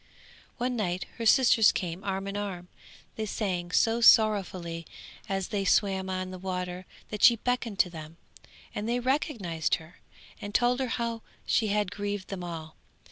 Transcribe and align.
One 0.57 0.75
night 0.75 1.05
her 1.17 1.27
sisters 1.27 1.71
came 1.71 2.03
arm 2.03 2.25
in 2.25 2.35
arm; 2.35 2.69
they 3.17 3.27
sang 3.27 3.69
so 3.69 4.01
sorrowfully 4.01 4.87
as 5.29 5.49
they 5.49 5.63
swam 5.63 6.09
on 6.09 6.31
the 6.31 6.39
water 6.39 6.87
that 7.09 7.21
she 7.21 7.35
beckoned 7.35 7.77
to 7.81 7.89
them, 7.91 8.17
and 8.73 8.89
they 8.89 8.99
recognised 8.99 9.75
her, 9.75 9.99
and 10.41 10.55
told 10.55 10.79
her 10.79 10.87
how 10.87 11.21
she 11.45 11.67
had 11.67 11.91
grieved 11.91 12.29
them 12.29 12.43
all. 12.43 12.77